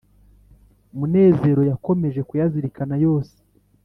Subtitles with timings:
[0.97, 3.35] munezero yakomeje kuyazirikana yose